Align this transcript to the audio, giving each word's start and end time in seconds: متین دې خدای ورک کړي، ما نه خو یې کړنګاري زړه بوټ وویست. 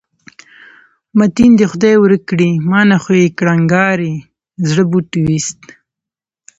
متین 1.17 1.51
دې 1.59 1.65
خدای 1.71 1.95
ورک 1.99 2.21
کړي، 2.29 2.49
ما 2.69 2.79
نه 2.91 2.97
خو 3.03 3.11
یې 3.21 3.27
کړنګاري 3.37 4.13
زړه 4.69 4.83
بوټ 4.91 5.09
وویست. 5.15 5.61